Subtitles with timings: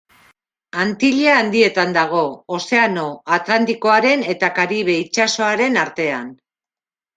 [0.83, 2.23] Antilla Handietan dago,
[2.57, 3.05] Ozeano
[3.39, 6.37] Atlantikoaren eta Karibe itsasoaren artean.